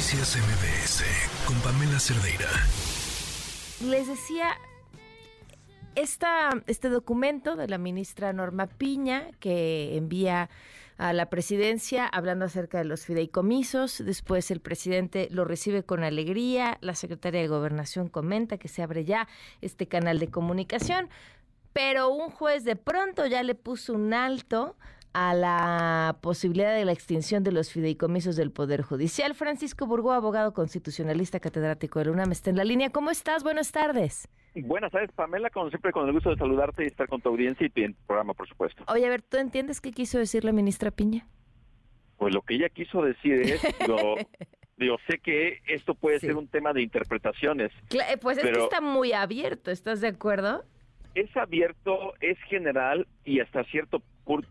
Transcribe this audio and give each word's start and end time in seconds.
Noticias 0.00 0.38
MBS 0.38 1.04
con 1.46 1.60
Pamela 1.60 2.00
Cerdeira. 2.00 2.48
Les 3.84 4.08
decía, 4.08 4.56
esta, 5.94 6.62
este 6.66 6.88
documento 6.88 7.54
de 7.54 7.68
la 7.68 7.76
ministra 7.76 8.32
Norma 8.32 8.66
Piña 8.66 9.28
que 9.40 9.98
envía 9.98 10.48
a 10.96 11.12
la 11.12 11.28
presidencia 11.28 12.06
hablando 12.06 12.46
acerca 12.46 12.78
de 12.78 12.86
los 12.86 13.04
fideicomisos. 13.04 14.02
Después 14.02 14.50
el 14.50 14.60
presidente 14.60 15.28
lo 15.30 15.44
recibe 15.44 15.82
con 15.82 16.02
alegría. 16.02 16.78
La 16.80 16.94
secretaria 16.94 17.42
de 17.42 17.48
Gobernación 17.48 18.08
comenta 18.08 18.56
que 18.56 18.68
se 18.68 18.82
abre 18.82 19.04
ya 19.04 19.28
este 19.60 19.86
canal 19.86 20.18
de 20.18 20.30
comunicación. 20.30 21.10
Pero 21.74 22.08
un 22.08 22.30
juez 22.30 22.64
de 22.64 22.76
pronto 22.76 23.26
ya 23.26 23.42
le 23.42 23.54
puso 23.54 23.92
un 23.92 24.14
alto 24.14 24.76
a 25.12 25.34
la 25.34 26.18
posibilidad 26.20 26.74
de 26.74 26.84
la 26.84 26.92
extinción 26.92 27.42
de 27.42 27.52
los 27.52 27.72
fideicomisos 27.72 28.36
del 28.36 28.52
Poder 28.52 28.82
Judicial. 28.82 29.34
Francisco 29.34 29.86
Burgó, 29.86 30.12
abogado 30.12 30.52
constitucionalista 30.54 31.40
catedrático 31.40 31.98
de 31.98 32.06
la 32.06 32.12
UNAM, 32.12 32.32
está 32.32 32.50
en 32.50 32.56
la 32.56 32.64
línea. 32.64 32.90
¿Cómo 32.90 33.10
estás? 33.10 33.42
Buenas 33.42 33.72
tardes. 33.72 34.28
Buenas 34.54 34.90
tardes, 34.90 35.10
Pamela, 35.12 35.50
como 35.50 35.68
siempre 35.70 35.92
con 35.92 36.06
el 36.06 36.12
gusto 36.12 36.30
de 36.30 36.36
saludarte 36.36 36.84
y 36.84 36.86
estar 36.88 37.08
con 37.08 37.20
tu 37.20 37.28
audiencia 37.28 37.68
y 37.72 37.82
en 37.82 37.94
programa, 38.06 38.34
por 38.34 38.48
supuesto. 38.48 38.84
Oye, 38.88 39.06
a 39.06 39.08
ver, 39.08 39.22
¿tú 39.22 39.36
entiendes 39.36 39.80
qué 39.80 39.92
quiso 39.92 40.18
decir 40.18 40.44
la 40.44 40.52
ministra 40.52 40.90
Piña? 40.90 41.26
Pues 42.16 42.34
lo 42.34 42.42
que 42.42 42.54
ella 42.54 42.68
quiso 42.68 43.02
decir 43.02 43.40
es, 43.40 43.62
digo, 44.76 44.96
sé 45.08 45.18
que 45.18 45.60
esto 45.66 45.94
puede 45.94 46.18
ser 46.20 46.36
un 46.36 46.48
tema 46.48 46.72
de 46.72 46.82
interpretaciones. 46.82 47.72
Eh, 47.90 48.16
pues 48.20 48.38
es 48.38 48.44
que 48.44 48.58
está 48.58 48.80
muy 48.80 49.12
abierto, 49.12 49.70
¿estás 49.70 50.00
de 50.00 50.08
acuerdo? 50.08 50.64
Es 51.14 51.36
abierto, 51.36 52.14
es 52.20 52.38
general 52.48 53.06
y 53.24 53.40
hasta 53.40 53.64
cierto 53.64 54.02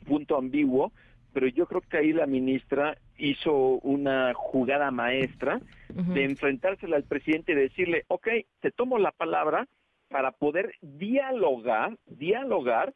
punto 0.05 0.37
ambiguo, 0.37 0.91
pero 1.33 1.47
yo 1.47 1.65
creo 1.67 1.81
que 1.81 1.97
ahí 1.97 2.13
la 2.13 2.25
ministra 2.25 2.97
hizo 3.17 3.53
una 3.53 4.33
jugada 4.33 4.91
maestra 4.91 5.61
de 5.89 6.23
enfrentársela 6.23 6.97
al 6.97 7.03
presidente 7.03 7.53
y 7.53 7.55
decirle, 7.55 8.05
ok, 8.07 8.27
te 8.61 8.71
tomo 8.71 8.97
la 8.97 9.11
palabra 9.11 9.67
para 10.09 10.31
poder 10.31 10.73
dialogar, 10.81 11.97
dialogar 12.07 12.93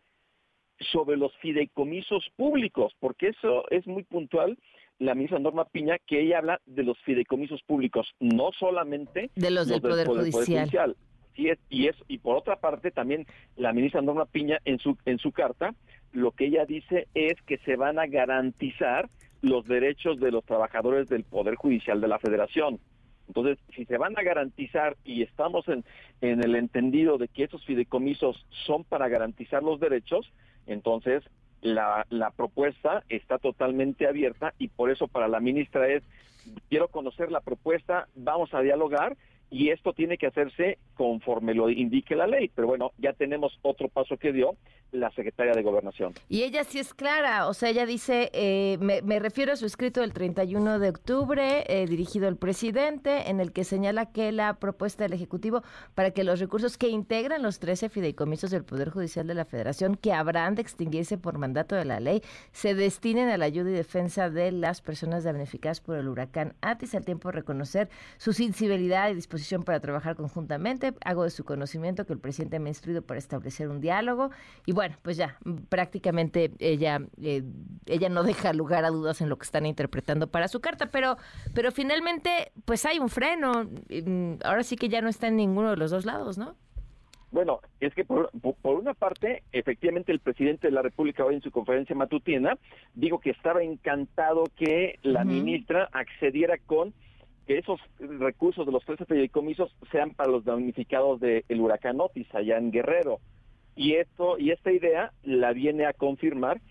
sobre 0.92 1.18
los 1.18 1.36
fideicomisos 1.38 2.30
públicos, 2.36 2.94
porque 3.00 3.30
eso 3.30 3.70
es 3.70 3.86
muy 3.88 4.04
puntual 4.04 4.58
la 5.00 5.16
ministra 5.16 5.40
Norma 5.40 5.66
Piña, 5.66 5.98
que 6.06 6.22
ella 6.22 6.38
habla 6.40 6.62
de 6.66 6.84
los 6.84 6.98
fideicomisos 7.00 7.62
públicos, 7.64 8.08
no 8.20 8.52
solamente 8.58 9.32
de 9.36 9.52
los, 9.52 9.68
del, 9.68 9.82
Poder, 9.82 10.08
Judicial. 10.08 10.96
Y, 11.36 11.50
es, 11.50 11.60
y, 11.70 11.88
es, 11.88 11.96
y 12.08 12.20
por 12.20 12.38
otra 12.38 12.58
parte 12.58 12.92
también 12.92 13.26
la 13.56 13.74
ministra 13.74 14.02
Norma 14.02 14.26
Piña 14.26 14.60
en 14.66 14.80
su, 14.80 14.98
en 15.06 15.18
su 15.18 15.32
carta 15.32 15.74
lo 16.14 16.32
que 16.32 16.46
ella 16.46 16.66
dice 16.66 17.08
es 17.16 17.42
que 17.42 17.58
se 17.60 17.76
van 17.76 18.00
a 18.00 18.06
garantizar 18.06 19.10
los 19.42 19.66
derechos 19.66 20.20
de 20.20 20.32
los 20.32 20.46
trabajadores 20.46 21.10
del 21.10 21.24
Poder 21.24 21.56
Judicial 21.56 22.00
de 22.00 22.08
la 22.08 22.20
Federación. 22.20 22.80
Entonces, 23.28 23.58
si 23.76 23.86
se 23.86 23.98
van 23.98 24.18
a 24.18 24.22
garantizar 24.22 24.96
y 25.04 25.24
estamos 25.24 25.68
en, 25.68 25.84
en 26.22 26.44
el 26.44 26.56
entendido 26.56 27.18
de 27.18 27.28
que 27.28 27.44
esos 27.44 27.66
fideicomisos 27.66 28.46
son 28.66 28.84
para 28.84 29.08
garantizar 29.08 29.64
los 29.64 29.80
derechos, 29.80 30.32
entonces 30.68 31.24
la, 31.62 32.06
la 32.10 32.32
propuesta 32.32 33.04
está 33.10 33.38
totalmente 33.38 34.08
abierta 34.08 34.54
y 34.60 34.68
por 34.68 34.92
eso 34.92 35.08
para 35.08 35.28
la 35.28 35.40
ministra 35.40 35.88
es, 35.88 36.04
quiero 36.70 36.90
conocer 36.90 37.32
la 37.32 37.42
propuesta, 37.42 38.08
vamos 38.16 38.54
a 38.54 38.62
dialogar 38.62 39.18
y 39.54 39.70
esto 39.70 39.94
tiene 39.94 40.18
que 40.18 40.26
hacerse 40.26 40.80
conforme 40.96 41.54
lo 41.54 41.70
indique 41.70 42.16
la 42.16 42.26
ley. 42.26 42.50
Pero 42.56 42.68
bueno, 42.68 42.92
ya 42.98 43.14
tenemos 43.14 43.60
otro 43.62 43.88
paso 43.88 44.18
que 44.18 44.34
dio 44.34 44.56
la 44.92 45.12
secretaria 45.12 45.54
de 45.54 45.62
Gobernación. 45.62 46.14
Y 46.28 46.42
ella 46.42 46.64
sí 46.64 46.80
es 46.80 46.94
clara, 46.94 47.48
o 47.48 47.54
sea, 47.54 47.70
ella 47.70 47.86
dice, 47.86 48.32
eh, 48.34 48.78
me, 48.80 49.20
refiero 49.20 49.54
a 49.54 49.56
su 49.56 49.66
escrito 49.66 50.02
del 50.02 50.14
31 50.14 50.80
de 50.80 50.90
octubre 50.90 51.64
eh, 51.68 51.86
dirigido 51.88 52.28
al 52.28 52.38
presidente, 52.38 53.30
en 53.30 53.40
el 53.40 53.52
que 53.52 53.64
señala 53.64 54.12
que 54.12 54.32
la 54.32 54.56
propuesta 54.56 55.04
del 55.04 55.14
Ejecutivo 55.14 55.64
para 55.94 56.12
que 56.12 56.24
los 56.24 56.40
recursos 56.40 56.78
que 56.78 56.90
integran 56.90 57.44
los 57.44 57.60
13 57.60 57.90
fideicomisos 57.90 58.50
del 58.50 58.64
Poder 58.64 58.90
Judicial 58.90 59.28
de 59.28 59.36
la 59.36 59.46
Federación, 59.46 59.96
que 59.96 60.14
habrán 60.14 60.56
de 60.56 60.64
extinguirse 60.64 61.20
por 61.20 61.38
mandato 61.38 61.76
de 61.76 61.86
la 61.86 62.00
ley, 62.00 62.22
se 62.52 62.74
destinen 62.74 63.30
a 63.30 63.38
la 63.38 63.46
ayuda 63.46 63.70
y 63.70 63.74
defensa 63.74 64.32
de 64.32 64.52
las 64.52 64.82
personas 64.82 65.24
damnificadas 65.24 65.80
por 65.80 65.98
el 65.98 66.08
huracán 66.08 66.56
Atis, 66.62 66.96
al 66.96 67.06
tiempo 67.06 67.30
de 67.30 67.34
reconocer 67.34 67.90
su 68.18 68.34
sensibilidad 68.34 69.10
y 69.12 69.16
disposición 69.16 69.43
para 69.64 69.80
trabajar 69.80 70.16
conjuntamente. 70.16 70.94
Hago 71.06 71.24
de 71.24 71.30
su 71.30 71.44
conocimiento 71.44 72.06
que 72.06 72.14
el 72.14 72.20
presidente 72.20 72.60
me 72.60 72.70
ha 72.70 72.72
instruido 72.72 73.02
para 73.02 73.18
establecer 73.18 73.70
un 73.70 73.82
diálogo. 73.82 74.32
Y 74.66 74.72
bueno, 74.72 74.96
pues 75.02 75.18
ya, 75.18 75.38
prácticamente 75.70 76.52
ella, 76.60 77.02
eh, 77.22 77.44
ella 77.86 78.10
no 78.10 78.24
deja 78.24 78.54
lugar 78.54 78.86
a 78.86 78.90
dudas 78.90 79.22
en 79.22 79.30
lo 79.30 79.38
que 79.38 79.44
están 79.44 79.66
interpretando 79.66 80.28
para 80.28 80.48
su 80.48 80.62
carta, 80.62 80.88
pero, 80.92 81.18
pero 81.54 81.72
finalmente, 81.72 82.52
pues 82.66 82.86
hay 82.86 83.00
un 83.00 83.10
freno. 83.10 83.66
Mm, 83.90 84.36
ahora 84.44 84.64
sí 84.64 84.76
que 84.76 84.90
ya 84.90 85.02
no 85.02 85.10
está 85.10 85.28
en 85.28 85.36
ninguno 85.36 85.70
de 85.70 85.78
los 85.78 85.92
dos 85.92 86.06
lados, 86.06 86.38
¿no? 86.38 86.56
Bueno, 87.34 87.62
es 87.80 87.96
que 87.96 88.06
por, 88.06 88.30
por, 88.62 88.80
una 88.80 88.94
parte, 88.94 89.42
efectivamente 89.52 90.12
el 90.12 90.20
presidente 90.20 90.68
de 90.68 90.72
la 90.72 90.84
República 90.84 91.26
hoy 91.26 91.34
en 91.34 91.42
su 91.42 91.50
conferencia 91.50 91.96
matutina 91.96 92.60
dijo 92.94 93.20
que 93.20 93.32
estaba 93.32 93.64
encantado 93.64 94.44
que 94.56 95.00
la 95.02 95.26
ministra 95.26 95.90
accediera 95.94 96.60
con 96.60 96.94
que 97.46 97.58
esos 97.58 97.80
recursos 98.00 98.66
de 98.66 98.72
los 98.72 98.86
13 98.86 99.06
fideicomisos 99.06 99.76
sean 99.92 100.12
para 100.12 100.32
los 100.32 100.46
damnificados 100.46 101.20
del 101.20 101.60
huracán 101.60 102.00
Otis 102.00 102.28
allá 102.34 102.58
en 102.58 102.72
Guerrero. 102.72 103.20
Y 103.76 103.96
esto 103.96 104.38
y 104.38 104.52
esta 104.52 104.72
idea 104.72 105.12
la 105.24 105.52
viene 105.54 105.86
a 105.86 105.94
confirmar 105.94 106.62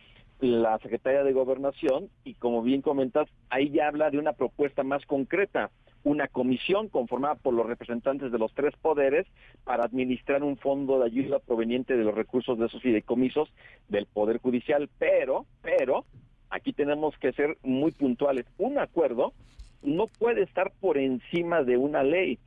la 0.41 0.79
secretaria 0.79 1.23
de 1.23 1.33
Gobernación 1.33 2.09
y 2.25 2.35
como 2.35 2.63
bien 2.63 2.83
comentas, 2.83 3.29
ahí 3.49 3.71
ya 3.71 3.89
habla 3.89 4.11
de 4.11 4.19
una 4.19 4.33
propuesta 4.33 4.83
más 4.83 5.07
concreta, 5.07 5.71
una 6.05 6.27
comisión 6.27 6.89
conformada 6.89 7.37
por 7.37 7.55
los 7.55 7.67
representantes 7.67 8.33
de 8.33 8.39
los 8.39 8.53
tres 8.53 8.75
poderes 8.77 9.27
para 9.65 9.85
administrar 9.85 10.43
un 10.43 10.57
fondo 10.57 10.99
de 10.99 11.07
ayuda 11.07 11.39
proveniente 11.39 11.97
de 11.97 12.05
los 12.05 12.15
recursos 12.15 12.59
de 12.59 12.67
esos 12.67 12.83
fideicomisos 12.83 13.53
del 13.89 14.07
Poder 14.07 14.39
Judicial, 14.39 14.89
pero, 14.99 15.47
pero, 15.63 16.05
aquí 16.51 16.73
tenemos 16.73 17.17
que 17.19 17.33
ser 17.33 17.57
muy 17.63 17.93
puntuales, 17.93 18.47
un 18.59 18.79
acuerdo 18.79 19.33
no 19.83 20.07
puede 20.07 20.43
estar 20.43 20.73
por 20.81 20.99
encima 20.99 21.63
de 21.63 21.77
una 21.77 22.03
ley. 22.03 22.39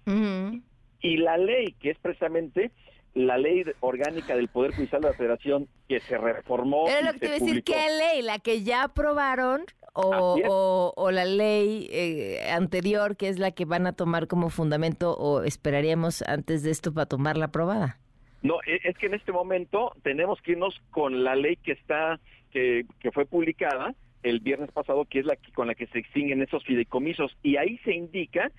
Y 1.02 1.18
la 1.18 1.38
ley, 1.38 1.76
que 1.80 1.92
es 1.92 2.00
precisamente 2.00 2.72
la 3.14 3.38
ley 3.38 3.64
orgánica 3.80 4.36
del 4.36 4.50
Poder 4.50 4.74
Judicial 4.76 5.02
de 5.02 5.10
la 5.10 5.14
Federación 5.14 5.68
que 5.88 6.00
se 6.02 6.18
reformó. 6.18 6.88
Era 6.88 7.02
lo 7.02 7.14
que 7.14 7.20
te 7.20 7.26
iba 7.28 7.36
a 7.36 7.40
decir, 7.40 7.64
¿qué 7.64 7.88
ley? 7.98 8.22
¿La 8.22 8.40
que 8.40 8.64
ya 8.64 8.84
aprobaron 8.84 9.64
o, 9.94 10.92
o, 10.96 11.12
la 11.12 11.24
ley 11.24 11.88
eh, 11.92 12.50
anterior, 12.52 13.16
que 13.16 13.30
es 13.30 13.40
la 13.40 13.52
que 13.52 13.64
van 13.64 13.88
a 13.88 13.94
tomar 13.94 14.28
como 14.28 14.50
fundamento 14.50 15.16
o 15.16 15.44
esperaríamos 15.44 16.22
antes 16.24 16.64
de 16.64 16.72
esto 16.72 16.94
para 16.94 17.06
tomarla 17.06 17.46
aprobada? 17.46 18.00
No, 18.42 18.56
e, 18.68 18.82
es 18.84 18.98
que 18.98 19.06
en 19.06 19.14
este 19.14 19.32
momento 19.32 19.94
tenemos 20.04 20.42
que 20.42 20.52
irnos 20.52 20.80
con 20.92 21.24
la 21.24 21.36
ley 21.36 21.56
que 21.56 21.72
está, 21.72 22.20
que, 22.52 22.86
que 23.00 23.12
fue 23.12 23.26
publicada, 23.26 23.96
el 24.26 24.40
viernes 24.40 24.72
pasado, 24.72 25.06
que 25.06 25.20
es 25.20 25.26
la 25.26 25.36
que, 25.36 25.52
con 25.52 25.68
la 25.68 25.76
que 25.76 25.86
se 25.88 26.00
extinguen 26.00 26.42
esos 26.42 26.64
fideicomisos. 26.64 27.38
Y 27.44 27.58
ahí 27.58 27.78
se 27.84 27.94
indica 27.94 28.52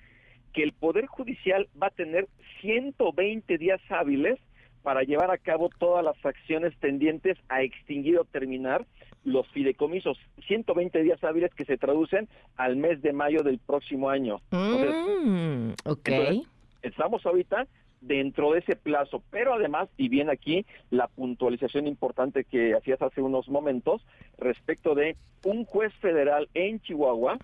que 0.53 0.63
el 0.63 0.71
Poder 0.71 1.07
Judicial 1.07 1.67
va 1.81 1.87
a 1.87 1.91
tener 1.91 2.27
120 2.61 3.57
días 3.57 3.81
hábiles 3.89 4.39
para 4.81 5.03
llevar 5.03 5.29
a 5.29 5.37
cabo 5.37 5.69
todas 5.77 6.05
las 6.05 6.15
acciones 6.25 6.73
tendientes 6.79 7.37
a 7.49 7.63
extinguir 7.63 8.17
o 8.17 8.23
terminar 8.23 8.85
los 9.25 9.45
fideicomisos. 9.49 10.17
120 10.47 11.03
días 11.03 11.21
hábiles 11.21 11.53
que 11.53 11.65
se 11.65 11.77
traducen 11.77 12.29
al 12.55 12.77
mes 12.77 13.01
de 13.01 13.11
mayo 13.11 13.43
del 13.43 13.59
próximo 13.59 14.09
año. 14.09 14.39
Mm, 14.51 15.71
ok. 15.83 16.09
estamos 16.81 17.25
ahorita 17.25 17.67
dentro 18.01 18.51
de 18.51 18.59
ese 18.59 18.75
plazo. 18.75 19.23
Pero 19.31 19.53
además, 19.53 19.89
y 19.97 20.09
bien 20.09 20.29
aquí 20.29 20.65
la 20.89 21.07
puntualización 21.07 21.87
importante 21.87 22.43
que 22.43 22.73
hacías 22.73 23.01
hace 23.01 23.21
unos 23.21 23.49
momentos 23.49 24.05
respecto 24.37 24.95
de 24.95 25.15
un 25.43 25.65
juez 25.65 25.93
federal 25.95 26.49
en 26.53 26.79
Chihuahua 26.81 27.37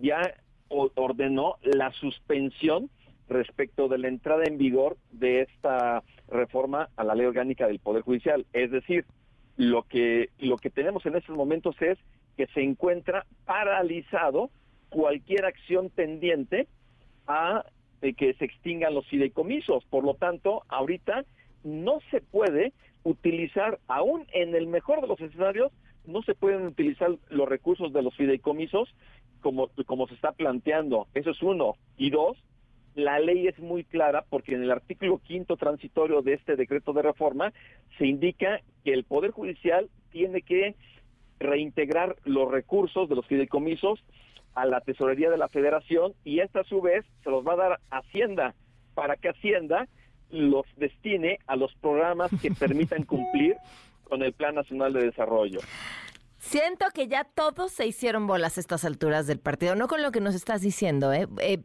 ya 0.00 0.34
ordenó 0.68 1.56
la 1.62 1.92
suspensión 1.92 2.88
respecto 3.28 3.88
de 3.88 3.98
la 3.98 4.08
entrada 4.08 4.44
en 4.44 4.58
vigor 4.58 4.96
de 5.10 5.42
esta 5.42 6.02
reforma 6.28 6.88
a 6.96 7.04
la 7.04 7.14
ley 7.14 7.26
orgánica 7.26 7.66
del 7.66 7.78
Poder 7.78 8.02
Judicial. 8.02 8.46
Es 8.52 8.70
decir, 8.70 9.04
lo 9.56 9.82
que, 9.82 10.30
lo 10.38 10.56
que 10.56 10.70
tenemos 10.70 11.04
en 11.06 11.16
estos 11.16 11.36
momentos 11.36 11.76
es 11.80 11.98
que 12.36 12.46
se 12.48 12.62
encuentra 12.62 13.26
paralizado 13.44 14.50
cualquier 14.88 15.44
acción 15.44 15.90
tendiente 15.90 16.68
a 17.26 17.64
de 18.02 18.12
que 18.14 18.34
se 18.34 18.44
extingan 18.44 18.94
los 18.94 19.06
fideicomisos. 19.06 19.84
Por 19.84 20.04
lo 20.04 20.14
tanto, 20.14 20.64
ahorita 20.68 21.24
no 21.64 22.00
se 22.10 22.20
puede 22.20 22.72
utilizar, 23.04 23.78
aún 23.88 24.26
en 24.32 24.54
el 24.54 24.66
mejor 24.66 25.00
de 25.00 25.06
los 25.06 25.20
escenarios, 25.20 25.72
no 26.04 26.22
se 26.22 26.34
pueden 26.34 26.66
utilizar 26.66 27.16
los 27.30 27.48
recursos 27.48 27.92
de 27.92 28.02
los 28.02 28.14
fideicomisos 28.16 28.92
como, 29.40 29.68
como 29.86 30.08
se 30.08 30.14
está 30.14 30.32
planteando. 30.32 31.06
Eso 31.14 31.30
es 31.30 31.40
uno. 31.42 31.76
Y 31.96 32.10
dos, 32.10 32.36
la 32.94 33.20
ley 33.20 33.46
es 33.46 33.58
muy 33.60 33.84
clara 33.84 34.24
porque 34.28 34.54
en 34.54 34.62
el 34.62 34.72
artículo 34.72 35.18
quinto 35.18 35.56
transitorio 35.56 36.22
de 36.22 36.34
este 36.34 36.56
decreto 36.56 36.92
de 36.92 37.02
reforma 37.02 37.52
se 37.98 38.06
indica 38.06 38.60
que 38.84 38.92
el 38.92 39.04
Poder 39.04 39.30
Judicial 39.30 39.88
tiene 40.10 40.42
que 40.42 40.74
reintegrar 41.38 42.16
los 42.24 42.50
recursos 42.50 43.08
de 43.08 43.14
los 43.14 43.26
fideicomisos 43.26 44.02
a 44.54 44.66
la 44.66 44.80
tesorería 44.80 45.30
de 45.30 45.38
la 45.38 45.48
federación 45.48 46.14
y 46.24 46.40
esta 46.40 46.60
a 46.60 46.64
su 46.64 46.80
vez 46.80 47.04
se 47.22 47.30
los 47.30 47.46
va 47.46 47.54
a 47.54 47.56
dar 47.56 47.80
Hacienda 47.90 48.54
para 48.94 49.16
que 49.16 49.30
Hacienda 49.30 49.88
los 50.30 50.66
destine 50.76 51.38
a 51.46 51.56
los 51.56 51.74
programas 51.76 52.30
que 52.40 52.50
permitan 52.58 53.04
cumplir 53.04 53.56
con 54.04 54.22
el 54.22 54.32
Plan 54.32 54.54
Nacional 54.54 54.92
de 54.92 55.04
Desarrollo. 55.04 55.60
Siento 56.38 56.86
que 56.92 57.06
ya 57.06 57.24
todos 57.24 57.72
se 57.72 57.86
hicieron 57.86 58.26
bolas 58.26 58.56
a 58.56 58.60
estas 58.60 58.84
alturas 58.84 59.26
del 59.26 59.38
partido, 59.38 59.76
no 59.76 59.86
con 59.86 60.02
lo 60.02 60.10
que 60.10 60.20
nos 60.20 60.34
estás 60.34 60.60
diciendo, 60.60 61.12
¿eh? 61.12 61.28
eh 61.40 61.62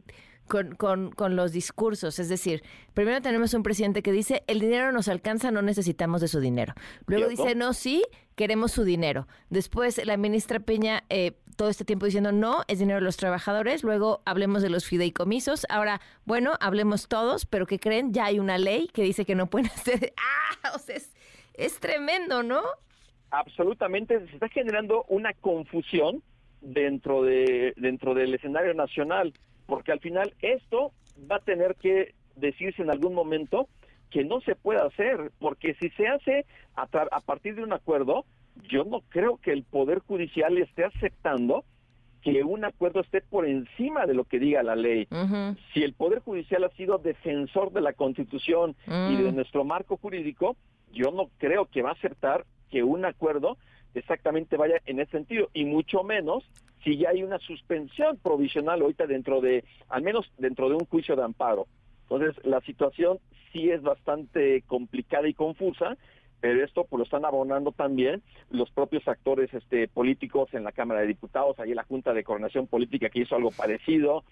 con, 0.48 0.74
con, 0.74 1.12
con, 1.12 1.36
los 1.36 1.52
discursos. 1.52 2.18
Es 2.18 2.28
decir, 2.28 2.62
primero 2.94 3.20
tenemos 3.20 3.54
un 3.54 3.62
presidente 3.62 4.02
que 4.02 4.12
dice, 4.12 4.42
el 4.46 4.60
dinero 4.60 4.90
nos 4.90 5.08
alcanza, 5.08 5.50
no 5.50 5.62
necesitamos 5.62 6.20
de 6.20 6.28
su 6.28 6.40
dinero. 6.40 6.74
Luego 7.06 7.28
dice, 7.28 7.54
no, 7.54 7.72
sí, 7.72 8.02
queremos 8.34 8.72
su 8.72 8.84
dinero. 8.84 9.28
Después 9.50 10.04
la 10.04 10.16
ministra 10.16 10.60
Peña, 10.60 11.04
eh, 11.10 11.32
todo 11.56 11.68
este 11.68 11.84
tiempo 11.84 12.06
diciendo, 12.06 12.32
no, 12.32 12.62
es 12.68 12.78
dinero 12.78 12.98
de 12.98 13.04
los 13.04 13.16
trabajadores. 13.16 13.84
Luego 13.84 14.22
hablemos 14.24 14.62
de 14.62 14.70
los 14.70 14.86
fideicomisos. 14.86 15.66
Ahora, 15.68 16.00
bueno, 16.24 16.54
hablemos 16.60 17.08
todos, 17.08 17.46
pero 17.46 17.66
¿qué 17.66 17.78
creen? 17.78 18.12
Ya 18.12 18.26
hay 18.26 18.38
una 18.38 18.58
ley 18.58 18.88
que 18.92 19.02
dice 19.02 19.24
que 19.24 19.34
no 19.34 19.48
pueden 19.48 19.70
hacer... 19.74 20.12
¡Ah! 20.16 20.72
O 20.74 20.78
sea, 20.78 20.96
es, 20.96 21.14
es 21.54 21.78
tremendo, 21.78 22.42
¿no? 22.42 22.62
Absolutamente, 23.30 24.18
se 24.26 24.34
está 24.34 24.48
generando 24.48 25.04
una 25.08 25.34
confusión 25.34 26.22
dentro 26.60 27.22
de 27.22 27.72
dentro 27.76 28.14
del 28.14 28.34
escenario 28.34 28.74
nacional 28.74 29.32
porque 29.68 29.92
al 29.92 30.00
final 30.00 30.32
esto 30.40 30.92
va 31.30 31.36
a 31.36 31.40
tener 31.40 31.76
que 31.76 32.14
decirse 32.36 32.82
en 32.82 32.90
algún 32.90 33.14
momento 33.14 33.68
que 34.10 34.24
no 34.24 34.40
se 34.40 34.56
puede 34.56 34.80
hacer, 34.80 35.30
porque 35.38 35.74
si 35.74 35.90
se 35.90 36.08
hace 36.08 36.46
a, 36.74 36.84
a 36.84 37.20
partir 37.20 37.54
de 37.54 37.62
un 37.62 37.74
acuerdo, 37.74 38.24
yo 38.70 38.84
no 38.84 39.02
creo 39.10 39.36
que 39.36 39.52
el 39.52 39.64
Poder 39.64 39.98
Judicial 40.00 40.56
esté 40.56 40.84
aceptando 40.84 41.64
que 42.22 42.42
un 42.42 42.64
acuerdo 42.64 43.00
esté 43.00 43.20
por 43.20 43.46
encima 43.46 44.06
de 44.06 44.14
lo 44.14 44.24
que 44.24 44.38
diga 44.38 44.62
la 44.62 44.74
ley. 44.74 45.06
Si 45.72 45.82
el 45.82 45.92
Poder 45.92 46.20
Judicial 46.20 46.64
ha 46.64 46.70
sido 46.70 46.98
defensor 46.98 47.72
de 47.72 47.82
la 47.82 47.92
Constitución 47.92 48.74
y 48.86 49.16
de 49.16 49.30
mm. 49.30 49.34
nuestro 49.34 49.64
marco 49.64 49.98
jurídico, 49.98 50.56
yo 50.92 51.10
no 51.12 51.28
creo 51.36 51.66
que 51.66 51.82
va 51.82 51.90
a 51.90 51.92
aceptar 51.92 52.44
que 52.70 52.82
un 52.82 53.04
acuerdo 53.04 53.58
exactamente 53.94 54.56
vaya 54.56 54.80
en 54.86 55.00
ese 55.00 55.12
sentido, 55.12 55.48
y 55.54 55.64
mucho 55.64 56.02
menos 56.02 56.44
si 56.84 56.96
ya 56.96 57.10
hay 57.10 57.22
una 57.22 57.38
suspensión 57.38 58.16
provisional 58.18 58.80
ahorita 58.80 59.06
dentro 59.06 59.40
de, 59.40 59.64
al 59.88 60.02
menos 60.02 60.30
dentro 60.38 60.68
de 60.68 60.76
un 60.76 60.86
juicio 60.86 61.16
de 61.16 61.24
amparo. 61.24 61.66
Entonces, 62.02 62.42
la 62.44 62.60
situación 62.62 63.18
sí 63.52 63.70
es 63.70 63.82
bastante 63.82 64.62
complicada 64.62 65.28
y 65.28 65.34
confusa, 65.34 65.96
pero 66.40 66.64
esto 66.64 66.84
pues 66.84 66.98
lo 66.98 67.04
están 67.04 67.24
abonando 67.24 67.72
también 67.72 68.22
los 68.50 68.70
propios 68.70 69.06
actores 69.08 69.52
este 69.52 69.88
políticos 69.88 70.48
en 70.52 70.64
la 70.64 70.72
Cámara 70.72 71.00
de 71.00 71.08
Diputados, 71.08 71.58
ahí 71.58 71.74
la 71.74 71.82
Junta 71.82 72.12
de 72.14 72.22
Coordinación 72.22 72.66
Política 72.68 73.10
que 73.10 73.20
hizo 73.20 73.34
algo 73.34 73.50
parecido, 73.50 74.24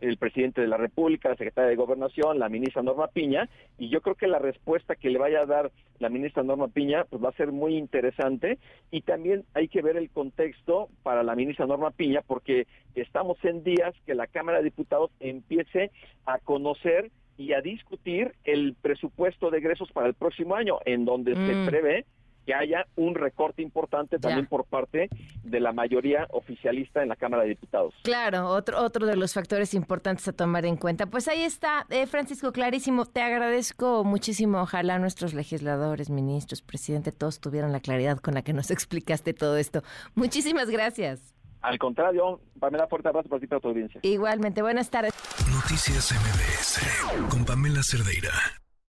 el 0.00 0.16
presidente 0.16 0.60
de 0.60 0.68
la 0.68 0.76
República, 0.76 1.28
la 1.28 1.36
secretaria 1.36 1.70
de 1.70 1.76
Gobernación, 1.76 2.38
la 2.38 2.48
ministra 2.48 2.82
Norma 2.82 3.08
Piña, 3.08 3.48
y 3.78 3.88
yo 3.88 4.00
creo 4.00 4.14
que 4.14 4.26
la 4.26 4.38
respuesta 4.38 4.94
que 4.94 5.10
le 5.10 5.18
vaya 5.18 5.40
a 5.40 5.46
dar 5.46 5.70
la 5.98 6.08
ministra 6.08 6.42
Norma 6.42 6.68
Piña 6.68 7.04
pues 7.04 7.22
va 7.22 7.30
a 7.30 7.36
ser 7.36 7.52
muy 7.52 7.76
interesante 7.76 8.58
y 8.90 9.02
también 9.02 9.44
hay 9.54 9.68
que 9.68 9.82
ver 9.82 9.96
el 9.96 10.10
contexto 10.10 10.88
para 11.02 11.22
la 11.22 11.34
ministra 11.34 11.66
Norma 11.66 11.90
Piña 11.90 12.22
porque 12.26 12.66
estamos 12.94 13.36
en 13.44 13.64
días 13.64 13.94
que 14.06 14.14
la 14.14 14.26
Cámara 14.26 14.58
de 14.58 14.64
Diputados 14.64 15.10
empiece 15.20 15.90
a 16.26 16.38
conocer 16.38 17.10
y 17.36 17.52
a 17.52 17.60
discutir 17.60 18.34
el 18.44 18.74
presupuesto 18.74 19.50
de 19.50 19.58
egresos 19.58 19.90
para 19.92 20.08
el 20.08 20.14
próximo 20.14 20.56
año, 20.56 20.78
en 20.84 21.04
donde 21.04 21.34
se 21.34 21.54
mm. 21.54 21.66
prevé 21.66 22.04
que 22.48 22.54
haya 22.54 22.86
un 22.96 23.14
recorte 23.14 23.60
importante 23.60 24.18
también 24.18 24.46
por 24.46 24.64
parte 24.64 25.10
de 25.44 25.60
la 25.60 25.72
mayoría 25.72 26.26
oficialista 26.30 27.02
en 27.02 27.10
la 27.10 27.16
Cámara 27.16 27.42
de 27.42 27.50
Diputados. 27.50 27.92
Claro, 28.04 28.48
otro, 28.48 28.82
otro 28.82 29.06
de 29.06 29.16
los 29.16 29.34
factores 29.34 29.74
importantes 29.74 30.26
a 30.28 30.32
tomar 30.32 30.64
en 30.64 30.78
cuenta. 30.78 31.04
Pues 31.04 31.28
ahí 31.28 31.42
está, 31.42 31.84
eh, 31.90 32.06
Francisco, 32.06 32.50
clarísimo. 32.50 33.04
Te 33.04 33.20
agradezco 33.20 34.02
muchísimo. 34.02 34.62
Ojalá 34.62 34.98
nuestros 34.98 35.34
legisladores, 35.34 36.08
ministros, 36.08 36.62
presidente, 36.62 37.12
todos 37.12 37.38
tuvieran 37.38 37.70
la 37.70 37.80
claridad 37.80 38.16
con 38.16 38.32
la 38.32 38.40
que 38.40 38.54
nos 38.54 38.70
explicaste 38.70 39.34
todo 39.34 39.58
esto. 39.58 39.82
Muchísimas 40.14 40.70
gracias. 40.70 41.34
Al 41.60 41.78
contrario, 41.78 42.40
Pamela, 42.58 42.86
fuerte 42.86 43.08
abrazo 43.08 43.28
para 43.28 43.40
ti 43.40 43.44
y 43.44 43.48
para 43.48 43.60
tu 43.60 43.68
audiencia. 43.68 44.00
Igualmente, 44.04 44.62
buenas 44.62 44.88
tardes. 44.88 45.12
Noticias 45.52 46.12
MBS 46.12 47.28
con 47.28 47.44
Pamela 47.44 47.82
Cerdeira. 47.82 48.32